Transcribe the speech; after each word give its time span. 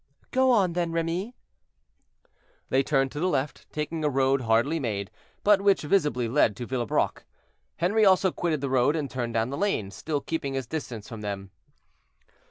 "Go 0.31 0.49
on, 0.49 0.73
then, 0.73 0.91
Remy." 0.91 1.35
They 2.69 2.81
turned 2.81 3.11
to 3.11 3.19
the 3.19 3.27
left, 3.29 3.69
taking 3.71 4.03
a 4.03 4.09
road 4.09 4.41
hardly 4.41 4.79
made, 4.79 5.11
but 5.43 5.61
which 5.61 5.83
visibly 5.83 6.27
led 6.27 6.55
to 6.55 6.65
Villebrock; 6.65 7.23
Henri 7.77 8.03
also 8.03 8.31
quitted 8.31 8.61
the 8.61 8.69
road, 8.71 8.95
and 8.95 9.11
turned 9.11 9.35
down 9.35 9.51
the 9.51 9.57
lane, 9.57 9.91
still 9.91 10.19
keeping 10.19 10.55
his 10.55 10.65
distance 10.65 11.07
from 11.07 11.21
them. 11.21 11.51